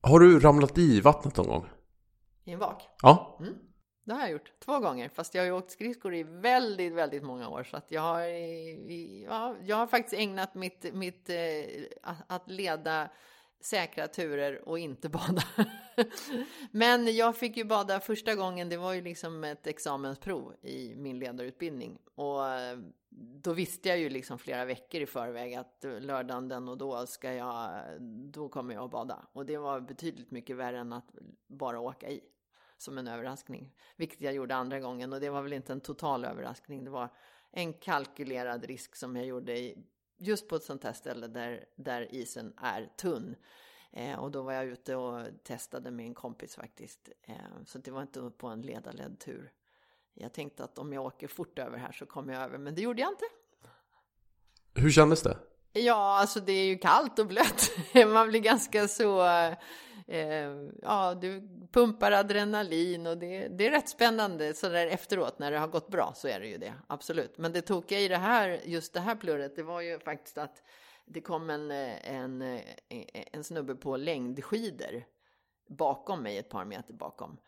[0.00, 1.68] Har du ramlat i vattnet någon gång?
[2.44, 2.88] I en vak?
[3.02, 3.38] Ja.
[3.40, 3.54] Mm.
[4.04, 7.22] Det har jag gjort två gånger, fast jag har ju åkt skridskor i väldigt, väldigt
[7.22, 7.64] många år.
[7.64, 8.20] Så att jag har,
[9.26, 11.36] ja, jag har faktiskt ägnat mitt, mitt eh,
[12.26, 13.08] att leda
[13.60, 15.42] säkra turer och inte bada.
[16.70, 21.18] Men jag fick ju bada första gången, det var ju liksom ett examensprov i min
[21.18, 21.98] ledarutbildning.
[22.14, 22.78] Och eh,
[23.42, 27.32] då visste jag ju liksom flera veckor i förväg att lördagen den och då ska
[27.32, 27.70] jag,
[28.32, 29.26] då kommer jag att bada.
[29.32, 31.14] Och det var betydligt mycket värre än att
[31.46, 32.20] bara åka i
[32.82, 33.74] som en överraskning.
[33.96, 36.84] Vilket jag gjorde andra gången och det var väl inte en total överraskning.
[36.84, 37.08] Det var
[37.50, 39.78] en kalkylerad risk som jag gjorde i,
[40.18, 43.36] just på ett sånt här ställe där, där isen är tunn.
[43.90, 47.08] Eh, och då var jag ute och testade med en kompis faktiskt.
[47.22, 47.34] Eh,
[47.66, 49.52] så det var inte på en ledarledd tur.
[50.14, 52.82] Jag tänkte att om jag åker fort över här så kommer jag över, men det
[52.82, 53.24] gjorde jag inte.
[54.74, 55.38] Hur kändes det?
[55.72, 57.70] Ja, alltså det är ju kallt och blött.
[58.06, 59.22] Man blir ganska så...
[60.06, 60.50] Eh,
[60.82, 65.58] ja, du pumpar adrenalin och det, det är rätt spännande så där efteråt när det
[65.58, 67.38] har gått bra så är det ju det, absolut.
[67.38, 70.62] Men det tokiga i det här, just det här plurret, det var ju faktiskt att
[71.04, 72.60] det kom en, en,
[73.32, 75.04] en snubbe på längdskidor
[75.68, 77.38] bakom mig, ett par meter bakom.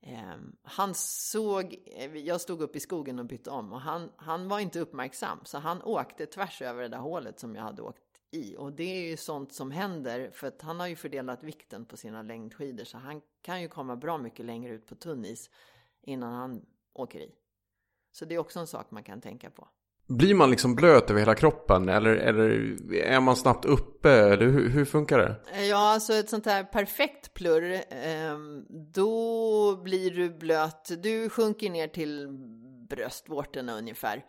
[0.00, 1.76] Ehm, han såg,
[2.14, 5.58] jag stod upp i skogen och bytte om och han, han var inte uppmärksam så
[5.58, 9.10] han åkte tvärs över det där hålet som jag hade åkt i och det är
[9.10, 12.98] ju sånt som händer för att han har ju fördelat vikten på sina längdskidor så
[12.98, 15.50] han kan ju komma bra mycket längre ut på tunn is
[16.02, 17.34] innan han åker i.
[18.12, 19.68] Så det är också en sak man kan tänka på.
[20.08, 22.50] Blir man liksom blöt över hela kroppen eller, eller
[22.94, 24.10] är man snabbt uppe?
[24.10, 25.62] Eller hur, hur funkar det?
[25.62, 31.02] Ja, alltså ett sånt här perfekt plurr, ehm, då blir du blöt.
[31.02, 32.28] Du sjunker ner till
[32.88, 34.24] bröstvårtorna ungefär.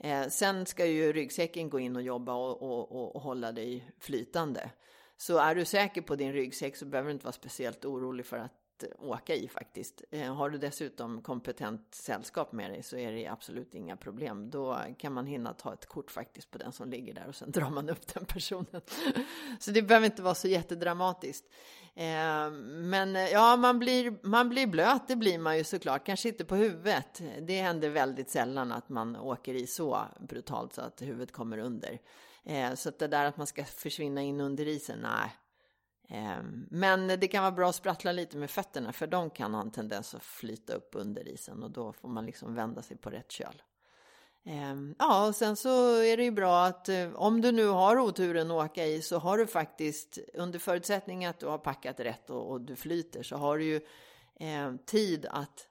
[0.00, 4.70] Eh, sen ska ju ryggsäcken gå in och jobba och, och, och, hålla dig flytande.
[5.16, 8.36] Så är du säker på din ryggsäck så behöver du inte vara speciellt orolig för
[8.36, 8.52] att
[8.98, 10.02] åka i faktiskt.
[10.10, 14.50] Eh, har du dessutom kompetent sällskap med dig så är det absolut inga problem.
[14.50, 17.50] Då kan man hinna ta ett kort faktiskt på den som ligger där och sen
[17.52, 18.80] drar man upp den personen.
[19.58, 21.44] Så det behöver inte vara så jättedramatiskt.
[21.94, 26.06] Eh, men eh, ja, man blir, man blir blöt, det blir man ju såklart.
[26.06, 27.22] Kanske inte på huvudet.
[27.40, 31.98] Det händer väldigt sällan att man åker i så brutalt så att huvudet kommer under.
[32.74, 35.30] Så att det där att man ska försvinna in under isen, nej,
[36.08, 39.60] Ehm, men det kan vara bra att sprattla lite med fötterna för de kan ha
[39.60, 43.10] en tendens att flyta upp under isen och då får man liksom vända sig på
[43.10, 43.62] rätt köl.
[44.44, 47.98] Ehm, ja, och sen så är det ju bra att eh, om du nu har
[47.98, 52.30] oturen att åka i så har du faktiskt under förutsättning att du har packat rätt
[52.30, 53.80] och, och du flyter så har du ju
[54.40, 55.68] eh, tid att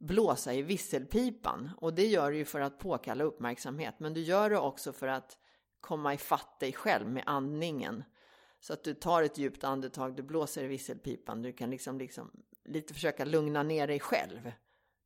[0.00, 4.50] blåsa i visselpipan och det gör du ju för att påkalla uppmärksamhet men du gör
[4.50, 5.38] det också för att
[5.80, 8.04] komma ifatt dig själv med andningen
[8.64, 12.30] så att du tar ett djupt andetag, du blåser i visselpipan, du kan liksom, liksom
[12.64, 14.52] lite försöka lugna ner dig själv.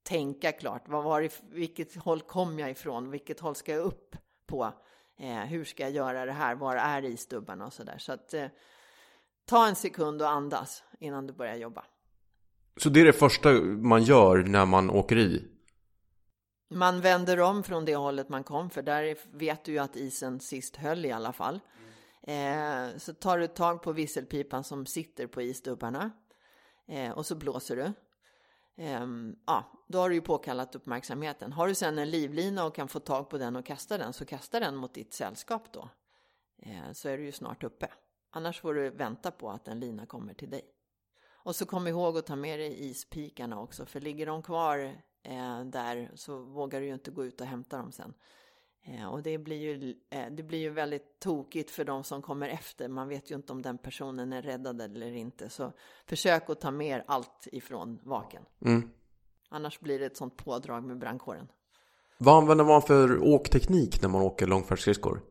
[0.02, 4.16] Tänka klart, vad var det, vilket håll kom jag ifrån, vilket håll ska jag upp
[4.46, 4.72] på?
[5.18, 7.98] Eh, hur ska jag göra det här, var är isstubbarna och sådär.
[7.98, 8.46] Så att eh,
[9.44, 11.84] ta en sekund och andas innan du börjar jobba.
[12.76, 15.44] Så det är det första man gör när man åker i?
[16.70, 20.40] Man vänder om från det hållet man kom, för där vet du ju att isen
[20.40, 21.60] sist höll i alla fall.
[22.22, 26.10] Eh, så tar du tag på visselpipan som sitter på isdubbarna
[26.86, 27.92] eh, och så blåser du.
[28.82, 29.06] Eh,
[29.46, 31.52] ja, då har du ju påkallat uppmärksamheten.
[31.52, 34.24] Har du sedan en livlina och kan få tag på den och kasta den så
[34.24, 35.88] kasta den mot ditt sällskap då.
[36.62, 37.88] Eh, så är du ju snart uppe.
[38.30, 40.74] Annars får du vänta på att en lina kommer till dig.
[41.48, 44.78] Och så kom ihåg att ta med dig ispikarna också, för ligger de kvar
[45.22, 48.14] eh, där så vågar du ju inte gå ut och hämta dem sen.
[48.82, 52.48] Eh, och det blir, ju, eh, det blir ju väldigt tokigt för de som kommer
[52.48, 52.88] efter.
[52.88, 55.48] Man vet ju inte om den personen är räddad eller inte.
[55.48, 55.72] Så
[56.06, 58.42] försök att ta med allt ifrån vaken.
[58.64, 58.90] Mm.
[59.48, 61.48] Annars blir det ett sånt pådrag med brandkåren.
[62.18, 65.22] Vad använder man för åkteknik när man åker långfärdsskridskor?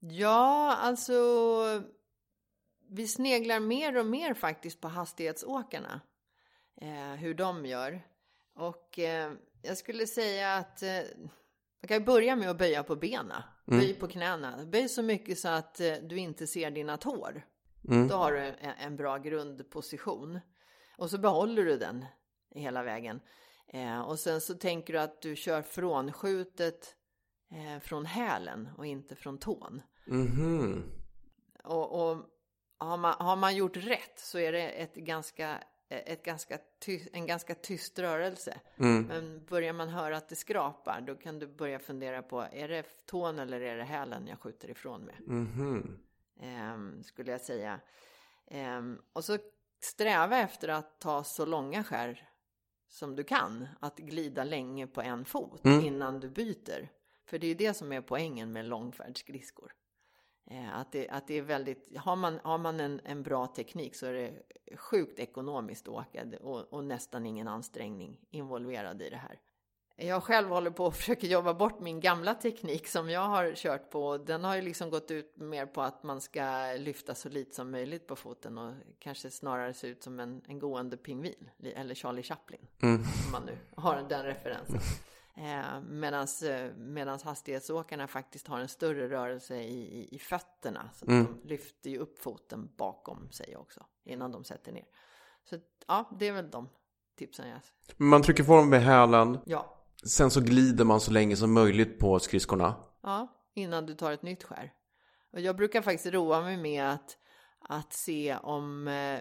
[0.00, 1.14] Ja, alltså
[2.90, 6.00] vi sneglar mer och mer faktiskt på hastighetsåkarna.
[6.80, 8.02] Eh, hur de gör.
[8.54, 11.00] Och eh, jag skulle säga att eh,
[11.80, 13.42] man kan börja med att böja på benen.
[13.68, 13.80] Mm.
[13.80, 14.64] Böj på knäna.
[14.66, 17.46] Böj så mycket så att eh, du inte ser dina tår.
[17.88, 18.08] Mm.
[18.08, 20.40] Då har du en, bra grundposition.
[20.96, 22.04] Och så behåller du den
[22.54, 23.20] hela vägen.
[23.68, 26.94] Eh, och sen så tänker du att du kör frånskjutet
[27.50, 29.82] eh, från hälen och inte från tån.
[30.06, 30.84] Mhm.
[31.64, 32.24] Och, och
[32.78, 37.26] har, man, har man gjort rätt så är det ett ganska, ett ganska ty, en
[37.26, 38.60] ganska tyst rörelse.
[38.76, 39.02] Mm.
[39.06, 43.06] Men börjar man höra att det skrapar då kan du börja fundera på är det
[43.06, 45.14] tån eller är det hälen jag skjuter ifrån med?
[45.20, 45.98] Mhm.
[46.40, 47.80] Ehm, skulle jag säga.
[48.46, 49.38] Ehm, och så
[49.80, 52.28] sträva efter att ta så långa skär
[52.88, 53.68] som du kan.
[53.80, 55.84] Att glida länge på en fot Mm.
[55.84, 56.88] innan du byter.
[57.24, 59.72] För det är ju det som är poängen med långfärdsskridskor.
[60.50, 63.94] Eh, att, det, att det är väldigt, har man, har man en, en bra teknik
[63.94, 64.32] så är det
[64.76, 69.40] sjukt ekonomiskt att åka och, och nästan ingen ansträngning involverad i det här.
[70.00, 73.90] Jag själv håller på att försöka jobba bort min gamla teknik som jag har kört
[73.90, 74.18] på.
[74.18, 77.70] Den har ju liksom gått ut mer på att man ska lyfta så lite som
[77.70, 82.22] möjligt på foten och kanske snarare se ut som en, en gående pingvin eller Charlie
[82.22, 82.66] Chaplin.
[82.82, 83.00] Mm.
[83.00, 84.80] Om man nu har den referensen.
[85.38, 90.90] Eh, medans, eh, hastighetsåkarna faktiskt har en större rörelse i, i, i fötterna.
[90.94, 91.24] Så Mm.
[91.42, 94.84] de lyfter ju upp foten bakom sig också innan de sätter ner.
[95.50, 96.68] Så ja, det är väl de
[97.16, 97.60] tipsen jag...
[97.96, 99.38] Man trycker på dem med hälen.
[99.46, 99.74] Ja,
[100.04, 102.74] Sen så glider man så länge som möjligt på skridskorna.
[103.02, 104.72] Ja, innan du tar ett nytt skär.
[105.32, 107.16] Och jag brukar faktiskt roa mig med att,
[107.60, 109.20] att se om eh,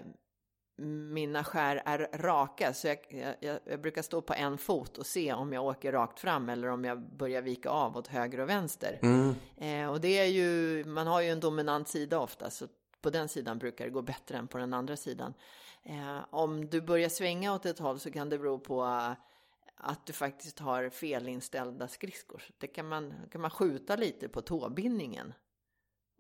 [0.85, 2.73] mina skär är raka.
[2.73, 2.97] Så jag,
[3.39, 6.67] jag, jag brukar stå på en fot och se om jag åker rakt fram eller
[6.67, 8.99] om jag börjar vika av åt höger och vänster.
[9.01, 9.35] Mm.
[9.57, 12.67] Eh, och det är ju, man har ju en dominant sida ofta, så
[13.01, 15.33] på den sidan brukar det gå bättre än på den andra sidan.
[15.83, 19.11] Eh, om du börjar svänga åt ett håll så kan det bero på eh,
[19.75, 22.43] att du faktiskt har felinställda skridskor.
[22.57, 25.33] Det kan man, kan man skjuta lite på tåbindningen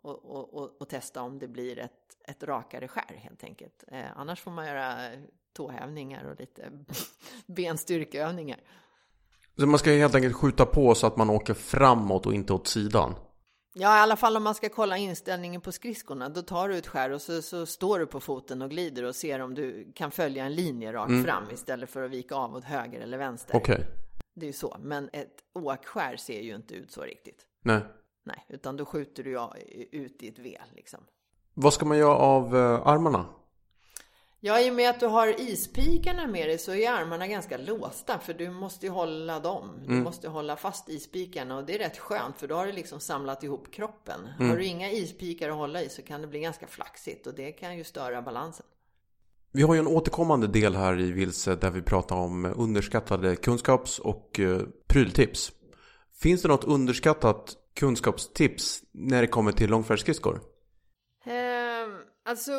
[0.01, 3.83] och, och, och, testa om det blir ett, ett rakare skär helt enkelt.
[3.87, 5.09] Eh, annars får man göra
[5.53, 6.71] tåhävningar och lite
[7.45, 8.59] benstyrkeövningar.
[9.59, 12.67] Så man ska helt enkelt skjuta på så att man åker framåt och inte åt
[12.67, 13.15] sidan.
[13.73, 16.29] Ja, i alla fall om man ska kolla inställningen på skridskorna.
[16.29, 19.15] Då tar du ett skär och så, så står du på foten och glider och
[19.15, 22.63] ser om du kan följa en linje rakt fram istället för att vika av åt
[22.63, 23.55] höger eller vänster.
[23.55, 23.85] Okej.
[24.35, 24.77] Det är ju så.
[24.79, 27.45] Men ett åkskär ser ju inte ut så riktigt.
[27.63, 27.81] Nej.
[28.27, 29.39] Nej, utan då skjuter du
[29.91, 30.99] ut i ett V liksom.
[31.53, 33.25] Vad ska man göra av eh, armarna?
[34.39, 38.19] Ja, i och med att du har ispikarna med dig så är armarna ganska låsta
[38.19, 39.69] för du måste ju hålla dem.
[39.87, 42.99] Du måste hålla fast ispikarna och det är rätt skönt för då har du liksom
[42.99, 44.19] samlat ihop kroppen.
[44.39, 47.51] Har du inga ispikar att hålla i så kan det bli ganska flaxigt och det
[47.51, 48.65] kan ju störa balansen.
[49.51, 53.99] Vi har ju en återkommande del här i Vilse där vi pratar om underskattade kunskaps
[53.99, 55.51] och eh, pryltips.
[56.13, 60.41] Finns det något underskattat kunskapstips när det kommer till långfärdsskridskor?
[61.25, 62.51] Ehm, alltså,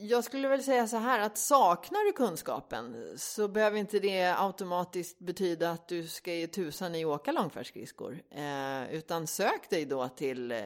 [0.00, 5.18] jag skulle väl säga så här att saknar du kunskapen så behöver inte det automatiskt
[5.18, 8.22] betyda att du ska ge tusan i att åka långfärdsskridskor.
[8.30, 10.58] Eh, utan sök dig då till eh,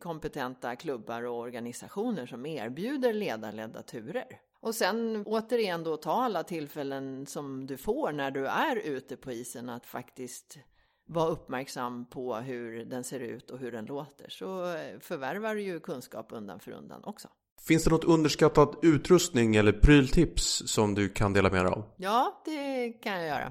[0.00, 4.40] kompetenta klubbar och organisationer som erbjuder ledarledda turer.
[4.60, 9.32] Och sen återigen då ta alla tillfällen som du får när du är ute på
[9.32, 10.58] isen att faktiskt
[11.06, 14.28] vara uppmärksam på hur den ser ut och hur den låter.
[14.28, 17.28] Så eh, förvärvar du ju kunskap undan för undan också.
[17.68, 21.84] Finns det något underskattat utrustning eller pryltips som du kan dela med dig av?
[21.96, 23.46] Ja, det kan jag göra.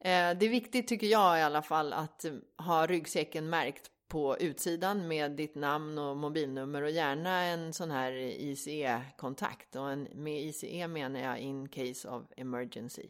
[0.00, 4.36] Eh, Det är viktigt tycker jag i alla fall att eh, ha ryggsäcken märkt på
[4.38, 8.12] utsidan med ditt namn och mobilnummer och gärna en sån här
[8.72, 9.76] ICE-kontakt.
[9.76, 13.06] Och en, med ICE menar jag in case of emergency.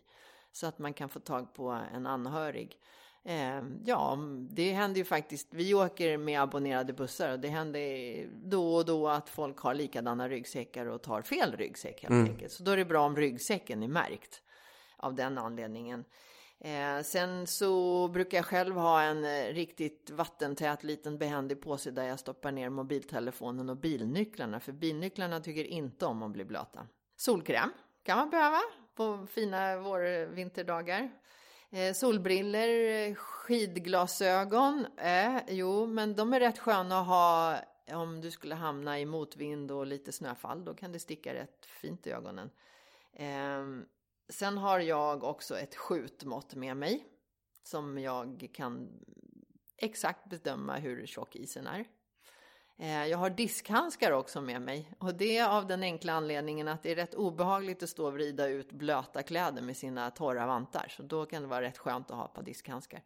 [0.52, 2.76] Så att man kan få tag på en anhörig.
[3.24, 4.18] Eh, ja,
[4.50, 5.48] det händer ju faktiskt.
[5.50, 10.28] Vi åker med abonnerade bussar och det händer då och då att folk har likadana
[10.28, 12.52] ryggsäckar och tar fel ryggsäck helt enkelt.
[12.52, 14.42] Så då är det bra om ryggsäcken är märkt
[14.96, 16.04] av den anledningen.
[16.64, 22.04] Eh, sen så brukar jag själv ha en eh, riktigt vattentät liten behändig påse där
[22.04, 24.60] jag stoppar ner mobiltelefonen och bilnycklarna.
[24.60, 26.86] För bilnycklarna tycker inte om att bli blöta.
[27.16, 28.60] Solkräm kan man behöva
[28.94, 31.10] på fina vår-vinterdagar.
[31.72, 34.86] Eh, solbriller, eh, skidglasögon.
[34.96, 37.58] Eh, jo, men de är rätt sköna att ha
[37.92, 40.64] om du skulle hamna i motvind och lite snöfall.
[40.64, 42.50] Då kan det sticka rätt fint i ögonen.
[43.12, 43.66] Eh,
[44.28, 47.04] sen har jag också ett skjutmått med mig.
[47.62, 48.88] Som jag kan
[49.76, 51.84] exakt bedöma hur tjock isen är.
[52.80, 56.82] Eh, Jag har diskhandskar också med mig och det är av den enkla anledningen att
[56.82, 60.86] det är rätt obehagligt att stå och vrida ut blöta kläder med sina torra vantar.
[60.90, 63.02] Så då kan det vara rätt skönt att ha ett par diskhandskar.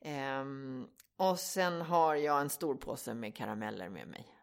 [0.00, 4.34] Ehm, och sen har jag en stor påse med karameller med mig.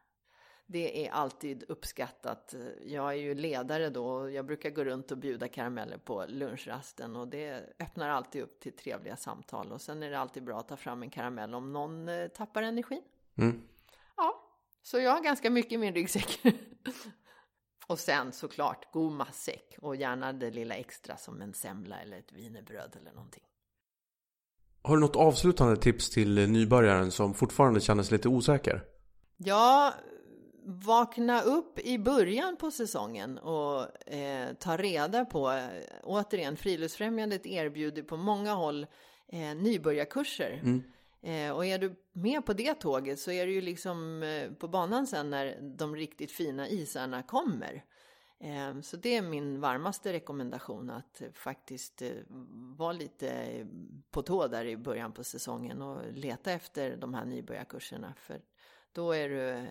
[0.67, 2.55] det är alltid uppskattat.
[2.85, 7.15] Jag är ju ledare då och jag brukar gå runt och bjuda karameller på lunchrasten
[7.15, 9.71] och det öppnar alltid upp till trevliga samtal.
[9.71, 12.63] Och sen är det alltid bra att ta fram en karamell om någon eh, tappar
[12.63, 13.01] energin.
[13.37, 13.61] Mm.
[14.17, 14.41] Ja,
[14.85, 16.39] så jag har ganska mycket i min ryggsäck.
[17.87, 22.33] och sen såklart god matsäck och gärna det lilla extra som en semla eller ett
[22.33, 23.43] wienerbröd eller någonting.
[24.81, 28.83] Har du något avslutande tips till nybörjaren som fortfarande känner sig lite osäker?
[29.37, 29.93] Ja,
[30.65, 35.69] vakna upp i början på säsongen och eh, ta reda på,
[36.03, 38.87] återigen, Friluftsfrämjandet erbjuder på många håll
[39.27, 40.59] eh, nybörjarkurser.
[40.63, 40.83] Mm.
[41.21, 44.67] Eh, och är du med på det tåget så är du ju liksom eh, på
[44.67, 47.83] banan sen när de riktigt fina isarna kommer.
[48.39, 52.01] Eh, så det är min varmaste rekommendation att faktiskt
[52.77, 53.45] vara lite
[54.11, 58.13] på tå där i början på säsongen och leta efter de här nybörjarkurserna.
[58.17, 58.41] För
[58.91, 59.67] då, är du,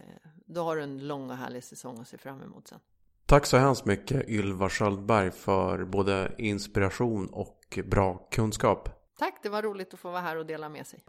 [0.46, 2.80] då har du en lång och härlig säsong att se fram emot sen.
[3.26, 9.03] Tack så hemskt mycket Ylva Sköldberg för både inspiration och bra kunskap.
[9.18, 11.04] Tack, det var roligt att få vara här och dela med sig.